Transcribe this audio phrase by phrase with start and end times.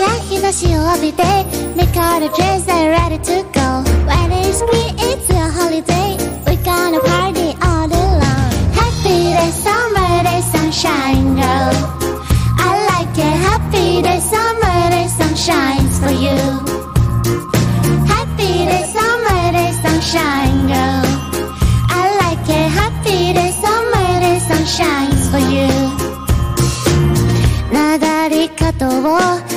[0.00, 1.22] 日差しを浴びて
[1.76, 3.60] Make all the dress are ready to go
[4.06, 6.16] When it's spring it's a holiday
[6.46, 11.72] We gonna party all day long Happy day summer day sunshine girl
[12.58, 16.38] I like it happy day summer day sunshine's for you
[18.08, 21.04] Happy day summer day sunshine girl
[21.90, 25.66] I like it happy day summer day sunshine's for you
[27.72, 29.49] 曲がり角を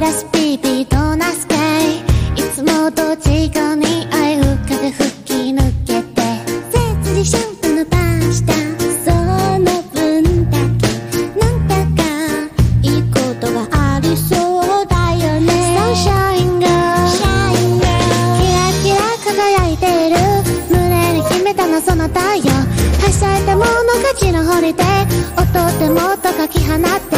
[0.00, 1.54] 照らすビビドなスカ
[1.84, 2.02] イい
[2.54, 6.22] つもと違うに愛風吹き抜けて
[7.04, 7.98] 切にシャンプーのパ
[8.32, 8.54] した
[9.04, 9.12] そ
[9.60, 10.88] の分だけ
[11.38, 12.08] なんだか
[12.80, 13.68] いいことが。
[13.72, 17.04] ありそうだよね Sunshine Girl
[18.40, 20.16] キラキラ輝いてる。
[20.70, 22.48] 胸に秘めた謎の太陽。
[22.48, 24.86] はしゃいだもの勝ちのホリデー
[25.36, 27.16] 音でもっとかき放って。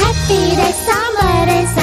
[0.00, 1.81] Happy day summer day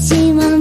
[0.00, 0.59] 私も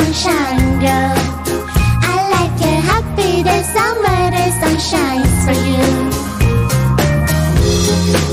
[0.00, 1.16] sunshine girl.
[2.02, 5.84] I like it happy day summer day sunshine for you.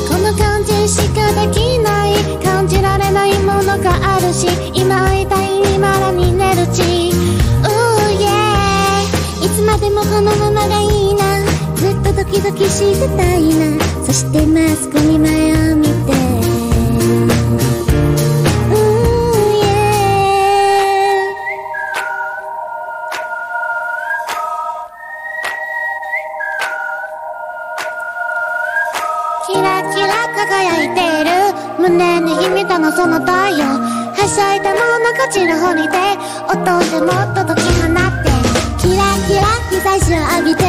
[0.08, 2.16] この感じしかできない。
[2.44, 11.46] 感じられないものがあるし今会いたい今らに寝るち Ooh yeah いつまでもこのままがいいな。
[11.76, 13.84] ずっとドキドキしてたいな。
[14.06, 15.77] そしてマスクに前を
[29.48, 31.32] キラキラ輝いている
[31.80, 33.64] 胸に秘めたのその太陽。
[33.64, 35.96] はしゃいだものこちらほにて
[36.52, 36.58] 音
[36.92, 38.30] でもっと解き放って。
[38.78, 40.67] キラキラ日差しを浴びて。